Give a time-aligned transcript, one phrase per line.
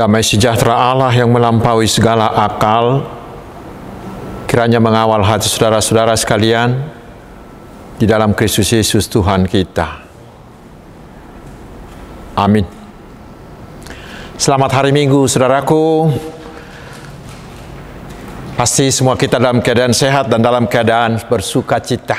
[0.00, 3.04] Damai sejahtera Allah yang melampaui segala akal,
[4.48, 6.88] kiranya mengawal hati saudara-saudara sekalian
[8.00, 10.00] di dalam Kristus Yesus Tuhan kita.
[12.32, 12.64] Amin.
[14.40, 16.08] Selamat hari Minggu, saudaraku.
[18.56, 22.16] Pasti semua kita dalam keadaan sehat dan dalam keadaan bersuka cita.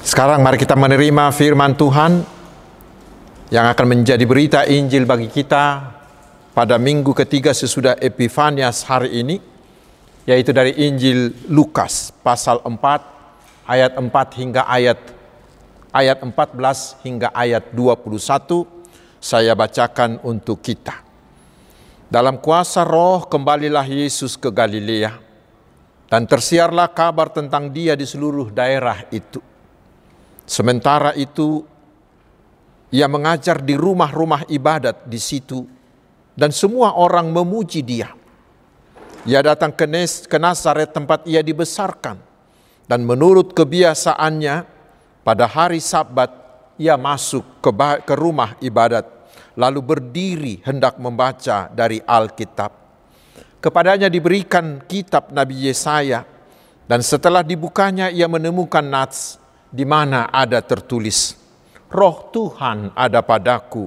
[0.00, 2.33] Sekarang mari kita menerima firman Tuhan
[3.54, 5.94] yang akan menjadi berita Injil bagi kita
[6.50, 9.38] pada minggu ketiga sesudah Epifanias hari ini,
[10.26, 14.10] yaitu dari Injil Lukas pasal 4 ayat 4
[14.42, 14.98] hingga ayat
[15.94, 18.66] ayat 14 hingga ayat 21
[19.22, 21.06] saya bacakan untuk kita.
[22.10, 25.14] Dalam kuasa roh kembalilah Yesus ke Galilea
[26.10, 29.38] dan tersiarlah kabar tentang dia di seluruh daerah itu.
[30.42, 31.70] Sementara itu
[32.94, 35.66] ia mengajar di rumah-rumah ibadat di situ
[36.38, 38.14] dan semua orang memuji dia.
[39.26, 39.82] Ia datang ke,
[40.30, 42.22] ke Nazaret tempat ia dibesarkan
[42.86, 44.62] dan menurut kebiasaannya
[45.26, 46.30] pada hari Sabat
[46.78, 47.70] ia masuk ke,
[48.06, 49.10] ke rumah ibadat
[49.58, 52.70] lalu berdiri hendak membaca dari Alkitab.
[53.58, 56.22] Kepadanya diberikan kitab Nabi Yesaya
[56.84, 59.40] dan setelah dibukanya ia menemukan nats
[59.72, 61.34] di mana ada tertulis,
[61.94, 63.86] Roh Tuhan ada padaku,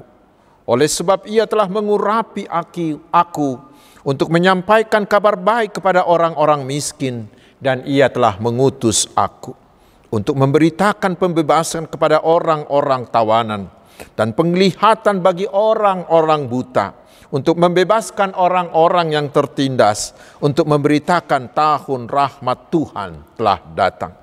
[0.64, 3.60] oleh sebab ia telah mengurapi aku,
[4.08, 7.28] untuk menyampaikan kabar baik kepada orang-orang miskin
[7.60, 9.68] dan ia telah mengutus aku
[10.08, 13.68] untuk memberitakan pembebasan kepada orang-orang tawanan
[14.16, 16.96] dan penglihatan bagi orang-orang buta
[17.28, 24.14] untuk membebaskan orang-orang yang tertindas untuk memberitakan tahun rahmat Tuhan telah datang.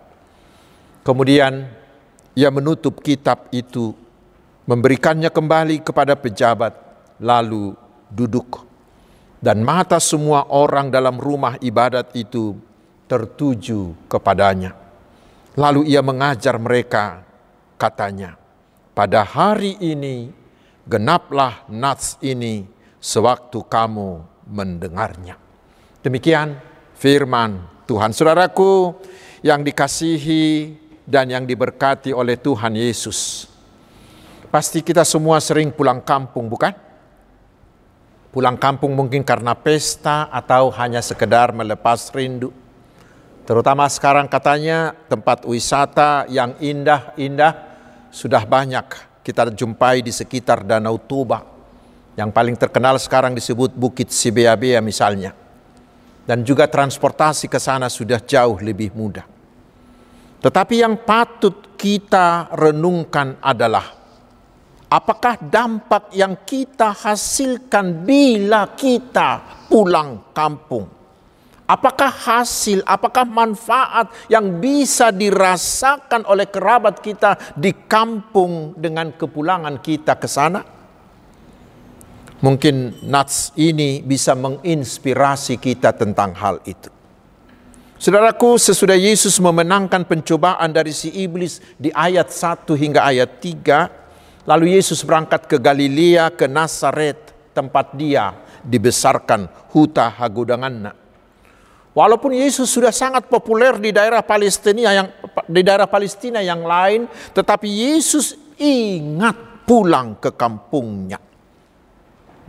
[1.05, 1.69] Kemudian
[2.35, 3.95] ia menutup kitab itu,
[4.67, 6.75] memberikannya kembali kepada pejabat,
[7.23, 7.79] lalu
[8.11, 8.67] duduk.
[9.39, 12.59] Dan mata semua orang dalam rumah ibadat itu
[13.07, 14.75] tertuju kepadanya.
[15.55, 17.23] Lalu ia mengajar mereka,
[17.79, 18.35] katanya,
[18.97, 20.33] pada hari ini
[20.89, 22.67] genaplah nats ini
[22.99, 25.37] sewaktu kamu mendengarnya.
[26.01, 26.57] Demikian
[26.97, 28.17] firman Tuhan.
[28.17, 28.97] Saudaraku
[29.45, 30.73] yang dikasihi
[31.05, 33.49] dan yang diberkati oleh Tuhan Yesus.
[34.49, 36.73] Pasti kita semua sering pulang kampung, bukan?
[38.33, 42.51] Pulang kampung mungkin karena pesta atau hanya sekedar melepas rindu.
[43.45, 47.53] Terutama sekarang katanya tempat wisata yang indah-indah
[48.09, 48.87] sudah banyak
[49.27, 51.45] kita jumpai di sekitar Danau Toba.
[52.15, 55.35] Yang paling terkenal sekarang disebut Bukit Sibeabea misalnya.
[56.25, 59.34] Dan juga transportasi ke sana sudah jauh lebih mudah.
[60.45, 63.97] Tetapi yang patut kita renungkan adalah
[64.93, 69.41] apakah dampak yang kita hasilkan bila kita
[69.73, 70.85] pulang kampung?
[71.65, 80.21] Apakah hasil, apakah manfaat yang bisa dirasakan oleh kerabat kita di kampung dengan kepulangan kita
[80.21, 80.61] ke sana?
[82.45, 86.93] Mungkin nats ini bisa menginspirasi kita tentang hal itu.
[88.05, 94.77] Saudaraku, sesudah Yesus memenangkan pencobaan dari si iblis di ayat 1 hingga ayat 3, lalu
[94.77, 100.93] Yesus berangkat ke Galilea, ke Nazaret, tempat dia dibesarkan, huta hagudanganna.
[101.97, 105.09] Walaupun Yesus sudah sangat populer di daerah Palestina yang
[105.49, 111.17] di daerah Palestina yang lain, tetapi Yesus ingat pulang ke kampungnya.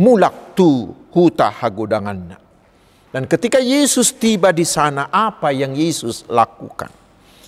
[0.03, 2.43] Mulak tu huta hagudanganna.
[3.15, 6.91] Dan ketika Yesus tiba di sana, apa yang Yesus lakukan?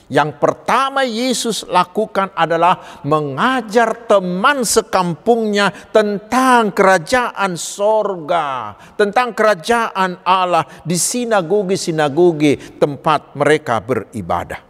[0.08, 10.96] Yang pertama Yesus lakukan adalah mengajar teman sekampungnya tentang kerajaan sorga, tentang kerajaan Allah di
[10.96, 14.64] sinagogi-sinagogi tempat mereka beribadah.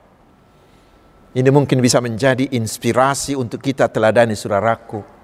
[1.38, 5.17] Ini mungkin bisa menjadi inspirasi untuk kita teladani saudaraku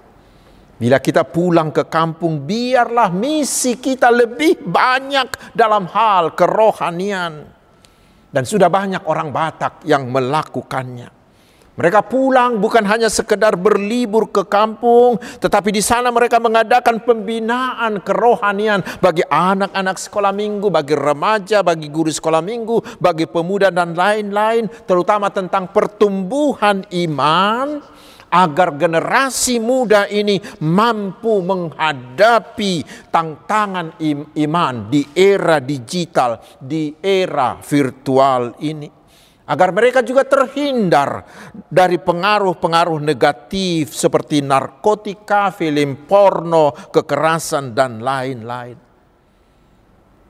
[0.74, 7.46] Bila kita pulang ke kampung, biarlah misi kita lebih banyak dalam hal kerohanian.
[8.34, 11.24] Dan sudah banyak orang Batak yang melakukannya.
[11.74, 18.78] Mereka pulang bukan hanya sekedar berlibur ke kampung, tetapi di sana mereka mengadakan pembinaan kerohanian
[19.02, 25.34] bagi anak-anak sekolah minggu, bagi remaja, bagi guru sekolah minggu, bagi pemuda dan lain-lain, terutama
[25.34, 27.82] tentang pertumbuhan iman,
[28.34, 34.02] agar generasi muda ini mampu menghadapi tantangan
[34.34, 39.06] iman di era digital, di era virtual ini.
[39.44, 41.20] agar mereka juga terhindar
[41.68, 48.80] dari pengaruh-pengaruh negatif seperti narkotika, film porno, kekerasan, dan lain-lain.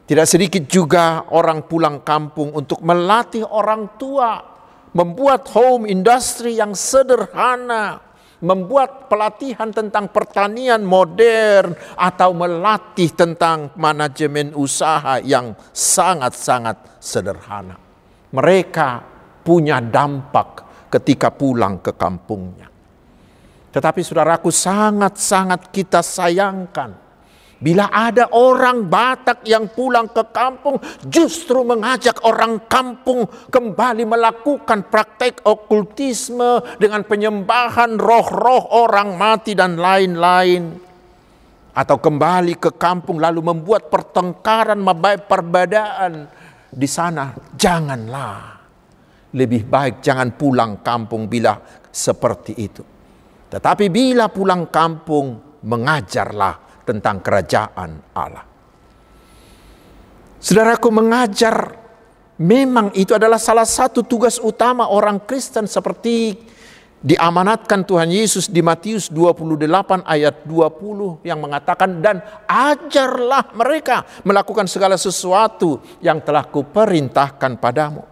[0.04, 4.53] Tidak sedikit juga orang pulang kampung untuk melatih orang tua,
[4.94, 8.00] membuat home industry yang sederhana,
[8.40, 17.84] membuat pelatihan tentang pertanian modern, atau melatih tentang manajemen usaha yang sangat-sangat sederhana
[18.34, 18.98] mereka
[19.46, 22.66] punya dampak ketika pulang ke kampungnya.
[23.70, 26.90] Tetapi saudaraku sangat-sangat kita sayangkan
[27.64, 30.76] Bila ada orang Batak yang pulang ke kampung,
[31.08, 40.76] justru mengajak orang kampung kembali melakukan praktek okultisme dengan penyembahan roh-roh orang mati dan lain-lain.
[41.72, 44.84] Atau kembali ke kampung lalu membuat pertengkaran,
[45.24, 46.28] perbedaan
[46.68, 48.60] di sana, janganlah.
[49.32, 51.56] Lebih baik jangan pulang kampung bila
[51.88, 52.84] seperti itu.
[53.48, 58.44] Tetapi bila pulang kampung, mengajarlah tentang kerajaan Allah.
[60.44, 61.72] Saudaraku mengajar
[62.36, 66.36] memang itu adalah salah satu tugas utama orang Kristen seperti
[67.04, 74.96] diamanatkan Tuhan Yesus di Matius 28 ayat 20 yang mengatakan dan ajarlah mereka melakukan segala
[74.96, 78.04] sesuatu yang telah kuperintahkan padamu.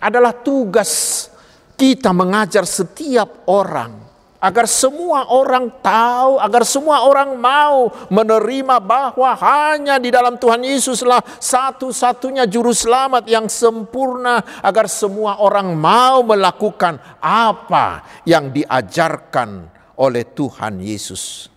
[0.00, 1.28] Adalah tugas
[1.76, 4.09] kita mengajar setiap orang
[4.40, 11.20] agar semua orang tahu, agar semua orang mau menerima bahwa hanya di dalam Tuhan Yesuslah
[11.36, 19.68] satu-satunya juru selamat yang sempurna, agar semua orang mau melakukan apa yang diajarkan
[20.00, 21.52] oleh Tuhan Yesus.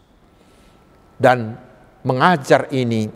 [1.16, 1.56] Dan
[2.04, 3.08] mengajar ini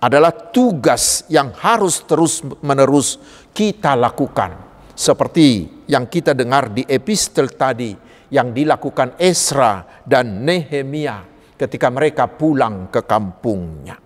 [0.00, 3.20] adalah tugas yang harus terus-menerus
[3.52, 4.56] kita lakukan,
[4.96, 11.22] seperti yang kita dengar di epistel tadi yang dilakukan Esra dan Nehemia
[11.58, 13.98] ketika mereka pulang ke kampungnya.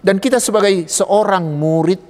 [0.00, 2.00] Dan kita sebagai seorang murid,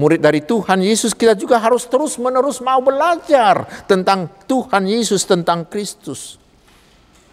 [0.00, 6.40] murid dari Tuhan Yesus, kita juga harus terus-menerus mau belajar tentang Tuhan Yesus, tentang Kristus.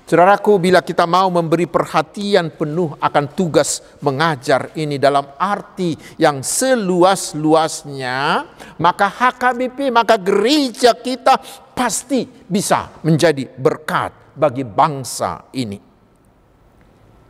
[0.03, 8.44] Saudaraku, bila kita mau memberi perhatian penuh akan tugas mengajar ini dalam arti yang seluas-luasnya,
[8.83, 11.39] maka HKBP, maka gereja kita
[11.71, 15.79] pasti bisa menjadi berkat bagi bangsa ini.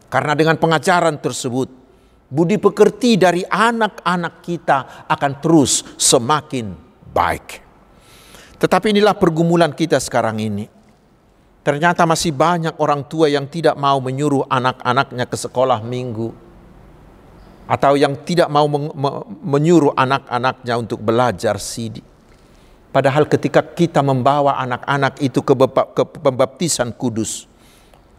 [0.10, 1.70] Karena dengan pengajaran tersebut,
[2.26, 6.74] budi pekerti dari anak-anak kita akan terus semakin
[7.14, 7.62] baik.
[8.58, 10.82] Tetapi inilah pergumulan kita sekarang ini
[11.64, 16.36] Ternyata masih banyak orang tua yang tidak mau menyuruh anak-anaknya ke sekolah minggu.
[17.64, 18.68] Atau yang tidak mau
[19.48, 22.04] menyuruh anak-anaknya untuk belajar sidik.
[22.92, 25.56] Padahal ketika kita membawa anak-anak itu ke,
[26.20, 27.48] pembaptisan kudus.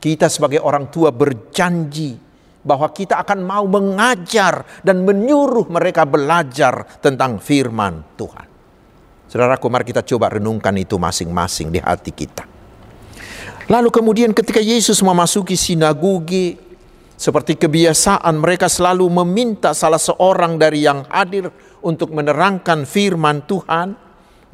[0.00, 2.16] Kita sebagai orang tua berjanji
[2.64, 8.48] bahwa kita akan mau mengajar dan menyuruh mereka belajar tentang firman Tuhan.
[9.28, 12.53] Saudaraku, mari kita coba renungkan itu masing-masing di hati kita.
[13.64, 16.60] Lalu kemudian ketika Yesus memasuki sinagogi,
[17.14, 21.48] seperti kebiasaan mereka selalu meminta salah seorang dari yang hadir
[21.80, 24.04] untuk menerangkan firman Tuhan.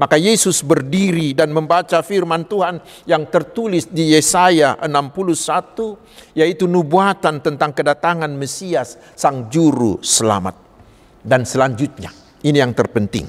[0.01, 7.77] Maka Yesus berdiri dan membaca firman Tuhan yang tertulis di Yesaya 61 yaitu nubuatan tentang
[7.77, 10.57] kedatangan Mesias sang juru selamat.
[11.21, 12.09] Dan selanjutnya
[12.41, 13.29] ini yang terpenting.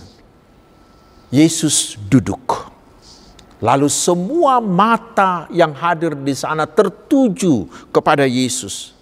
[1.28, 2.72] Yesus duduk.
[3.62, 8.98] Lalu semua mata yang hadir di sana tertuju kepada Yesus.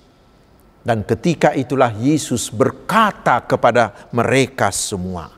[0.83, 5.31] Dan ketika itulah Yesus berkata kepada mereka semua,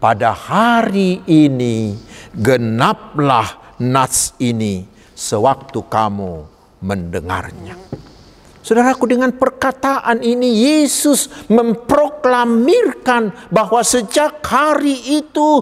[0.00, 1.92] "Pada hari ini
[2.32, 6.48] genaplah nas ini sewaktu kamu
[6.80, 7.76] mendengarnya."
[8.64, 15.60] Saudaraku dengan perkataan ini Yesus memproklamirkan bahwa sejak hari itu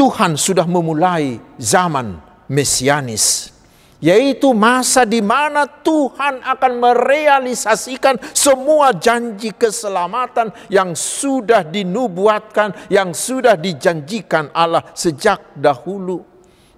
[0.00, 2.16] Tuhan sudah memulai zaman
[2.48, 3.52] mesianis
[4.00, 13.60] yaitu masa di mana Tuhan akan merealisasikan semua janji keselamatan yang sudah dinubuatkan, yang sudah
[13.60, 16.24] dijanjikan Allah sejak dahulu.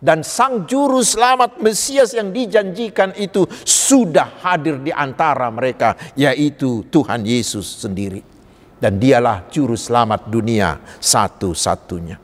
[0.02, 7.23] Dan sang juru selamat Mesias yang dijanjikan itu sudah hadir di antara mereka, yaitu Tuhan
[7.23, 8.19] Yesus sendiri.
[8.83, 12.22] Dan dialah juru selamat dunia satu-satunya.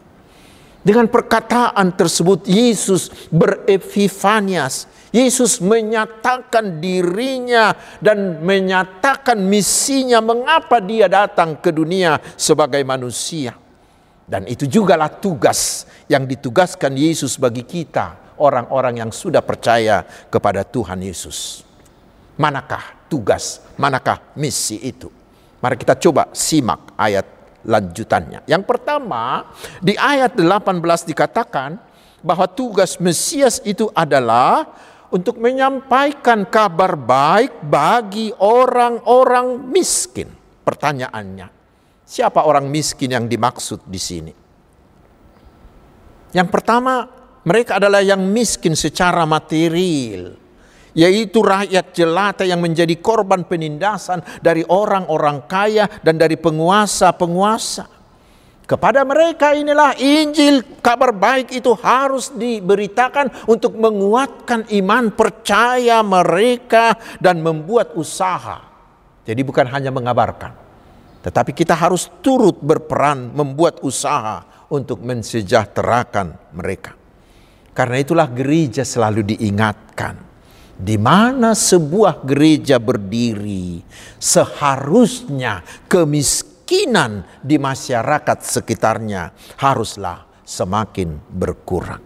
[0.79, 4.87] Dengan perkataan tersebut Yesus berepifanias.
[5.09, 13.57] Yesus menyatakan dirinya dan menyatakan misinya mengapa dia datang ke dunia sebagai manusia.
[14.29, 21.01] Dan itu jugalah tugas yang ditugaskan Yesus bagi kita, orang-orang yang sudah percaya kepada Tuhan
[21.01, 21.65] Yesus.
[22.37, 25.09] Manakah tugas, manakah misi itu?
[25.65, 27.38] Mari kita coba simak ayat
[27.69, 28.49] lanjutannya.
[28.49, 29.45] Yang pertama,
[29.85, 31.77] di ayat 18 dikatakan
[32.25, 34.65] bahwa tugas Mesias itu adalah
[35.13, 40.33] untuk menyampaikan kabar baik bagi orang-orang miskin.
[40.65, 41.59] Pertanyaannya,
[42.09, 44.33] Siapa orang miskin yang dimaksud di sini?
[46.33, 47.05] Yang pertama,
[47.45, 50.33] mereka adalah yang miskin secara material,
[50.99, 57.87] yaitu rakyat jelata yang menjadi korban penindasan dari orang-orang kaya dan dari penguasa-penguasa.
[58.69, 67.41] Kepada mereka inilah Injil kabar baik itu harus diberitakan untuk menguatkan iman percaya mereka dan
[67.41, 68.61] membuat usaha.
[69.25, 70.53] Jadi bukan hanya mengabarkan.
[71.25, 76.93] Tetapi kita harus turut berperan membuat usaha untuk mensejahterakan mereka.
[77.73, 80.28] Karena itulah gereja selalu diingatkan.
[80.79, 83.83] Di mana sebuah gereja berdiri,
[84.23, 91.99] seharusnya kemiskinan di masyarakat sekitarnya haruslah semakin berkurang.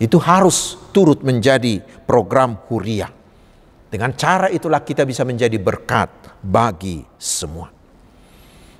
[0.00, 3.12] Itu harus turut menjadi program huria.
[3.92, 7.68] Dengan cara itulah kita bisa menjadi berkat bagi semua.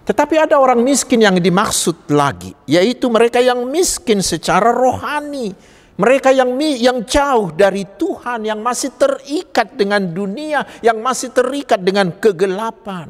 [0.03, 5.55] Tetapi ada orang miskin yang dimaksud lagi, yaitu mereka yang miskin secara rohani.
[6.03, 12.11] Mereka yang yang jauh dari Tuhan, yang masih terikat dengan dunia, yang masih terikat dengan
[12.19, 13.07] kegelapan.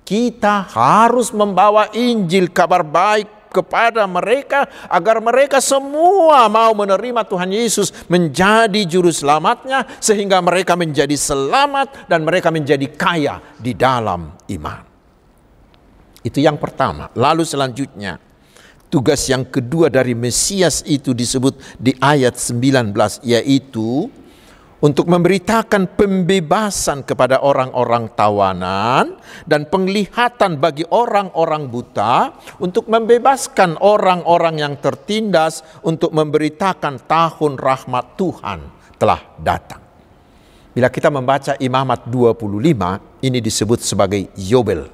[0.00, 7.92] Kita harus membawa Injil kabar baik kepada mereka agar mereka semua mau menerima Tuhan Yesus
[8.08, 14.82] menjadi juru selamatnya sehingga mereka menjadi selamat dan mereka menjadi kaya di dalam iman.
[16.24, 17.12] Itu yang pertama.
[17.14, 18.18] Lalu selanjutnya,
[18.88, 22.94] tugas yang kedua dari Mesias itu disebut di ayat 19
[23.26, 24.10] yaitu
[24.76, 29.16] untuk memberitakan pembebasan kepada orang-orang tawanan
[29.48, 38.58] dan penglihatan bagi orang-orang buta untuk membebaskan orang-orang yang tertindas untuk memberitakan tahun rahmat Tuhan
[39.00, 39.80] telah datang.
[40.76, 44.92] Bila kita membaca Imamat 25, ini disebut sebagai Yobel.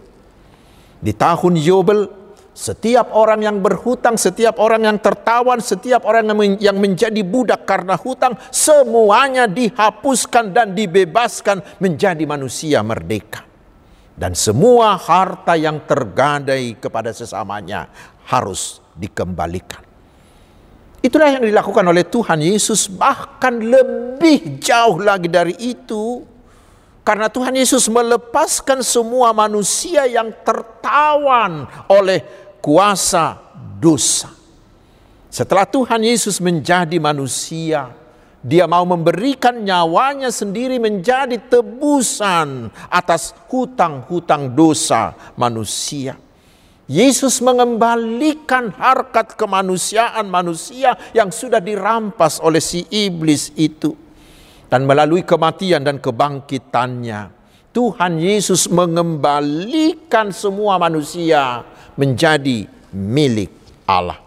[1.02, 2.21] Di tahun Yobel,
[2.52, 6.28] setiap orang yang berhutang, setiap orang yang tertawan, setiap orang
[6.60, 13.48] yang menjadi budak karena hutang, semuanya dihapuskan dan dibebaskan menjadi manusia merdeka.
[14.12, 17.88] Dan semua harta yang tergadai kepada sesamanya
[18.28, 19.80] harus dikembalikan.
[21.02, 26.22] Itulah yang dilakukan oleh Tuhan Yesus, bahkan lebih jauh lagi dari itu.
[27.02, 32.22] Karena Tuhan Yesus melepaskan semua manusia yang tertawan oleh
[32.62, 33.42] kuasa
[33.82, 34.30] dosa.
[35.26, 37.90] Setelah Tuhan Yesus menjadi manusia,
[38.38, 46.14] dia mau memberikan nyawanya sendiri menjadi tebusan atas hutang-hutang dosa manusia.
[46.86, 54.01] Yesus mengembalikan harkat kemanusiaan manusia yang sudah dirampas oleh si iblis itu
[54.72, 61.64] dan melalui kematian dan kebangkitannya Tuhan Yesus mengembalikan semua manusia
[61.96, 63.48] menjadi milik
[63.88, 64.20] Allah.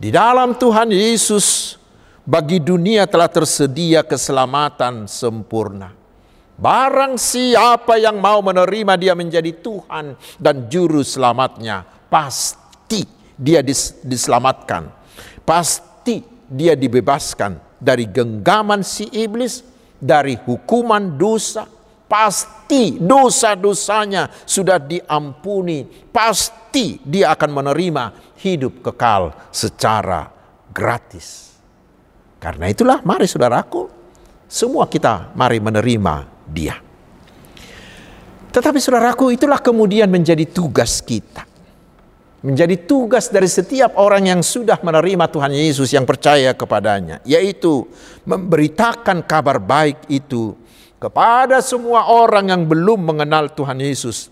[0.00, 1.76] Di dalam Tuhan Yesus
[2.24, 5.92] bagi dunia telah tersedia keselamatan sempurna.
[6.56, 13.04] Barang siapa yang mau menerima dia menjadi Tuhan dan juru selamatnya, pasti
[13.36, 13.60] dia
[14.00, 14.88] diselamatkan.
[15.44, 19.60] Pasti dia dibebaskan dari genggaman si iblis,
[20.00, 21.68] dari hukuman dosa,
[22.08, 28.04] pasti dosa-dosanya sudah diampuni, pasti dia akan menerima
[28.40, 30.32] hidup kekal secara
[30.72, 31.52] gratis.
[32.40, 33.88] Karena itulah mari saudaraku,
[34.48, 36.14] semua kita mari menerima
[36.48, 36.76] dia.
[38.48, 41.53] Tetapi saudaraku itulah kemudian menjadi tugas kita
[42.44, 47.88] menjadi tugas dari setiap orang yang sudah menerima Tuhan Yesus yang percaya kepadanya, yaitu
[48.28, 50.52] memberitakan kabar baik itu
[51.00, 54.28] kepada semua orang yang belum mengenal Tuhan Yesus,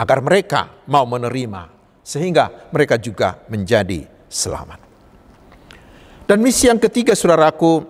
[0.00, 1.68] agar mereka mau menerima,
[2.00, 4.80] sehingga mereka juga menjadi selamat.
[6.24, 7.84] Dan misi yang ketiga, saudaraku,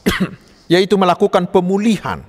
[0.72, 2.24] yaitu melakukan pemulihan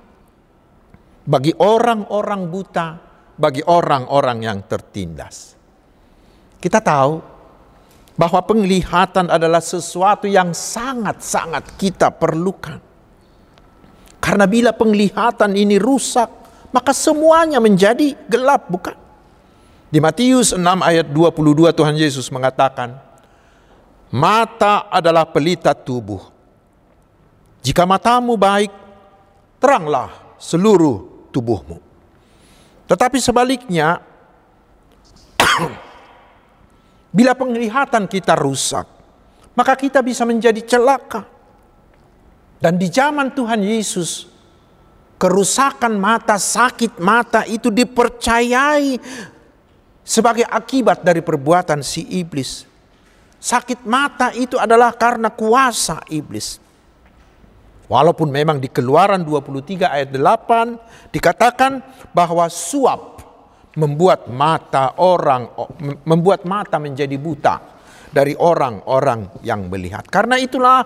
[1.24, 3.00] bagi orang-orang buta,
[3.40, 5.55] bagi orang-orang yang tertindas.
[6.66, 7.22] Kita tahu
[8.18, 12.82] bahwa penglihatan adalah sesuatu yang sangat-sangat kita perlukan.
[14.18, 16.26] Karena bila penglihatan ini rusak,
[16.74, 18.98] maka semuanya menjadi gelap, bukan?
[19.94, 22.98] Di Matius 6 ayat 22 Tuhan Yesus mengatakan,
[24.10, 26.34] Mata adalah pelita tubuh.
[27.62, 28.74] Jika matamu baik,
[29.62, 30.10] teranglah
[30.42, 31.78] seluruh tubuhmu.
[32.90, 34.02] Tetapi sebaliknya,
[37.10, 38.86] bila penglihatan kita rusak,
[39.56, 41.24] maka kita bisa menjadi celaka.
[42.56, 44.28] Dan di zaman Tuhan Yesus,
[45.16, 48.96] kerusakan mata, sakit mata itu dipercayai
[50.04, 52.68] sebagai akibat dari perbuatan si iblis.
[53.36, 56.58] Sakit mata itu adalah karena kuasa iblis.
[57.86, 61.78] Walaupun memang di keluaran 23 ayat 8 dikatakan
[62.10, 63.15] bahwa suap
[63.76, 65.52] membuat mata orang
[66.08, 67.56] membuat mata menjadi buta
[68.08, 70.08] dari orang-orang yang melihat.
[70.08, 70.80] Karena itulah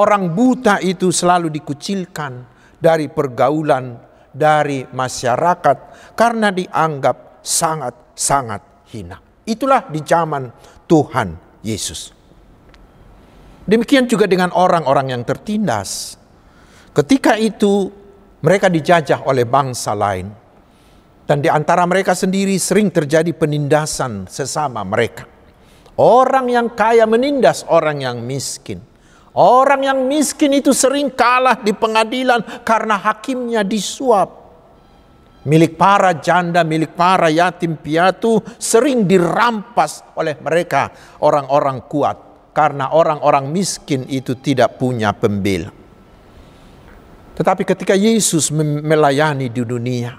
[0.00, 2.32] orang buta itu selalu dikucilkan
[2.80, 4.00] dari pergaulan
[4.32, 5.76] dari masyarakat
[6.16, 9.20] karena dianggap sangat-sangat hina.
[9.44, 10.48] Itulah di zaman
[10.88, 12.16] Tuhan Yesus.
[13.62, 16.18] Demikian juga dengan orang-orang yang tertindas.
[16.90, 17.92] Ketika itu
[18.42, 20.41] mereka dijajah oleh bangsa lain.
[21.22, 25.24] Dan di antara mereka sendiri sering terjadi penindasan sesama mereka.
[25.96, 28.82] Orang yang kaya menindas orang yang miskin.
[29.32, 34.42] Orang yang miskin itu sering kalah di pengadilan karena hakimnya disuap
[35.42, 42.16] milik para janda, milik para yatim piatu sering dirampas oleh mereka orang-orang kuat
[42.52, 45.72] karena orang-orang miskin itu tidak punya pembela.
[47.32, 50.12] Tetapi ketika Yesus melayani di dunia,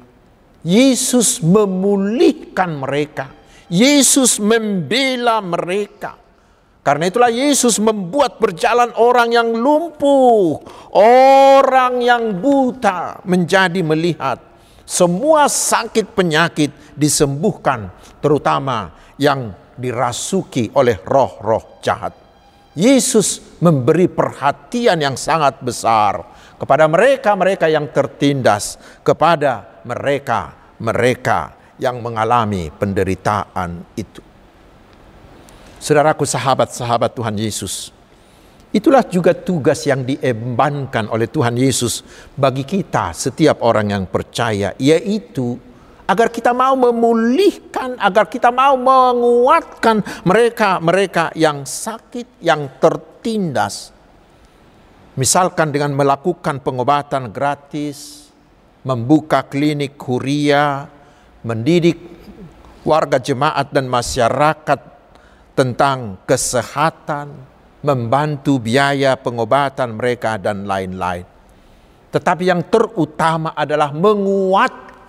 [0.64, 3.30] Yesus memulihkan mereka.
[3.68, 6.16] Yesus membela mereka.
[6.84, 10.60] Karena itulah Yesus membuat berjalan orang yang lumpuh,
[11.00, 14.44] orang yang buta menjadi melihat
[14.84, 17.88] semua sakit penyakit disembuhkan,
[18.20, 22.23] terutama yang dirasuki oleh roh-roh jahat.
[22.74, 26.26] Yesus memberi perhatian yang sangat besar
[26.58, 34.22] kepada mereka-mereka yang tertindas, kepada mereka-mereka yang mengalami penderitaan itu.
[35.78, 37.94] Saudaraku, sahabat-sahabat Tuhan Yesus,
[38.74, 42.02] Itulah juga tugas yang diembankan oleh Tuhan Yesus
[42.34, 45.62] bagi kita setiap orang yang percaya yaitu
[46.04, 53.96] agar kita mau memulihkan, agar kita mau menguatkan mereka-mereka yang sakit, yang tertindas.
[55.14, 58.28] Misalkan dengan melakukan pengobatan gratis,
[58.84, 60.90] membuka klinik huria,
[61.46, 62.00] mendidik
[62.84, 64.80] warga jemaat dan masyarakat
[65.54, 67.32] tentang kesehatan,
[67.86, 71.24] membantu biaya pengobatan mereka dan lain-lain.
[72.14, 73.90] Tetapi yang terutama adalah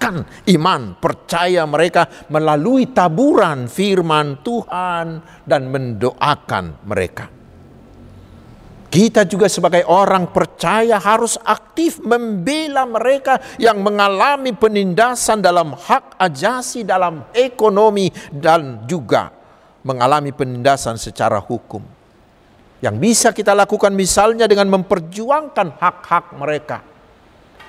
[0.05, 5.07] menguatkan iman percaya mereka melalui taburan firman Tuhan
[5.45, 7.27] dan mendoakan mereka.
[8.95, 16.87] Kita juga sebagai orang percaya harus aktif membela mereka yang mengalami penindasan dalam hak ajasi,
[16.87, 19.35] dalam ekonomi, dan juga
[19.83, 21.83] mengalami penindasan secara hukum.
[22.79, 26.94] Yang bisa kita lakukan misalnya dengan memperjuangkan hak-hak mereka.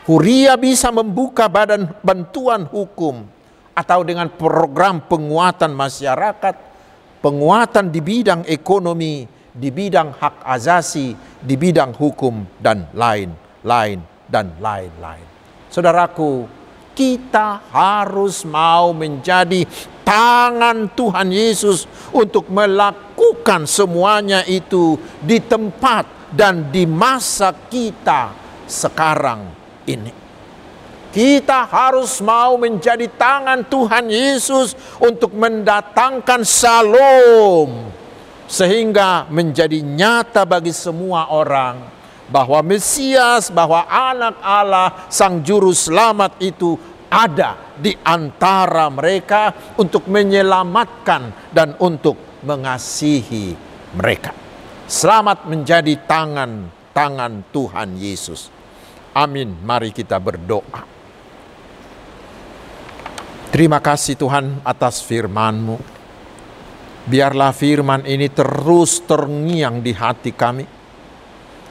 [0.06, 3.26] Huria bisa membuka badan bantuan hukum
[3.74, 6.54] atau dengan program penguatan masyarakat,
[7.26, 13.98] penguatan di bidang ekonomi, di bidang hak azasi, di bidang hukum dan lain-lain
[14.30, 15.26] dan lain-lain.
[15.74, 16.46] Saudaraku,
[16.94, 19.66] kita harus mau menjadi
[20.06, 28.38] tangan Tuhan Yesus untuk melakukan semuanya itu di tempat dan di masa kita
[28.70, 30.12] sekarang ini.
[31.16, 37.88] Kita harus mau menjadi tangan Tuhan Yesus untuk mendatangkan salom
[38.52, 41.96] sehingga menjadi nyata bagi semua orang
[42.28, 46.76] bahwa Mesias, bahwa anak Allah, sang juru selamat itu
[47.08, 53.56] ada di antara mereka untuk menyelamatkan dan untuk mengasihi
[53.96, 54.34] mereka.
[54.86, 58.55] Selamat menjadi tangan-tangan Tuhan Yesus.
[59.16, 59.56] Amin.
[59.64, 60.84] Mari kita berdoa.
[63.56, 65.80] Terima kasih Tuhan atas firman-Mu.
[67.08, 70.66] Biarlah firman ini terus terngiang di hati kami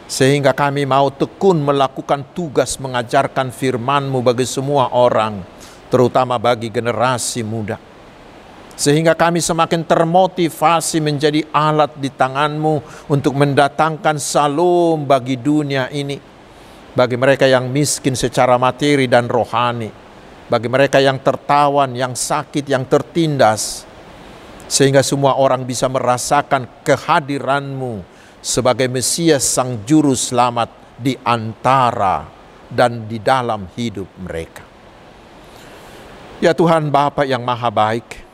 [0.05, 5.41] sehingga kami mau tekun melakukan tugas mengajarkan firman-Mu bagi semua orang,
[5.89, 7.81] terutama bagi generasi muda.
[8.75, 16.34] Sehingga kami semakin termotivasi menjadi alat di tangan-Mu untuk mendatangkan salom bagi dunia ini.
[16.95, 20.07] Bagi mereka yang miskin secara materi dan rohani.
[20.45, 23.89] bagi mereka yang tertawan, yang sakit, yang tertindas,
[24.69, 28.05] sehingga semua orang bisa merasakan kehadiranmu
[28.45, 30.69] sebagai Mesias Sang Juru Selamat
[31.01, 32.29] di antara
[32.69, 34.63] dan di dalam hidup mereka.
[36.45, 38.25] Ya Tuhan Bapa yang Maha Baik,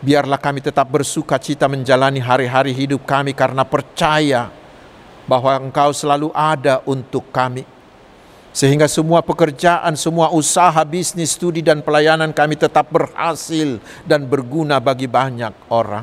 [0.00, 4.48] Biarlah kami tetap bersuka cita menjalani hari-hari hidup kami karena percaya
[5.30, 7.62] bahwa Engkau selalu ada untuk kami.
[8.50, 15.06] Sehingga semua pekerjaan, semua usaha, bisnis, studi, dan pelayanan kami tetap berhasil dan berguna bagi
[15.06, 16.02] banyak orang.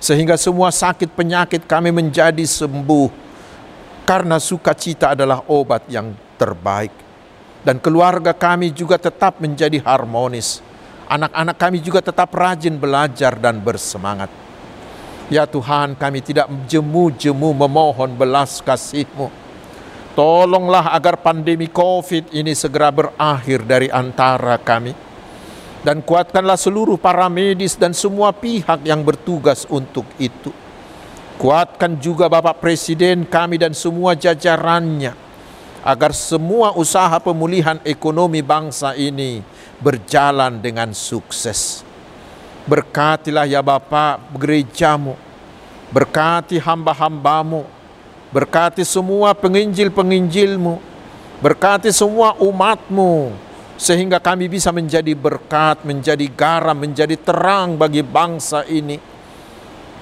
[0.00, 3.12] Sehingga semua sakit penyakit kami menjadi sembuh.
[4.08, 6.92] Karena sukacita adalah obat yang terbaik.
[7.60, 10.64] Dan keluarga kami juga tetap menjadi harmonis
[11.04, 14.32] Anak-anak kami juga tetap rajin belajar dan bersemangat.
[15.32, 19.32] Ya Tuhan kami tidak jemu-jemu memohon belas kasih-Mu.
[20.12, 24.92] Tolonglah agar pandemi COVID ini segera berakhir dari antara kami.
[25.84, 30.48] Dan kuatkanlah seluruh para medis dan semua pihak yang bertugas untuk itu.
[31.36, 35.12] Kuatkan juga Bapak Presiden kami dan semua jajarannya.
[35.84, 39.44] Agar semua usaha pemulihan ekonomi bangsa ini
[39.84, 41.83] berjalan dengan sukses.
[42.64, 45.20] Berkatilah ya Bapa gerejamu,
[45.92, 47.68] berkati hamba-hambamu,
[48.32, 50.80] berkati semua penginjil-penginjilmu,
[51.44, 53.36] berkati semua umatmu,
[53.76, 58.96] sehingga kami bisa menjadi berkat, menjadi garam, menjadi terang bagi bangsa ini.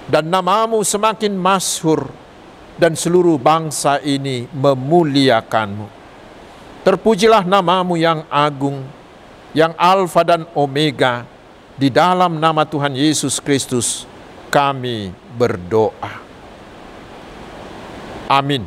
[0.06, 2.14] Dan namamu semakin masyhur
[2.78, 5.86] dan seluruh bangsa ini memuliakanmu.
[6.86, 8.86] Terpujilah namamu yang agung,
[9.50, 11.31] yang Alfa dan Omega,
[11.76, 14.04] di dalam nama Tuhan Yesus Kristus
[14.52, 16.20] kami berdoa.
[18.28, 18.64] Amin.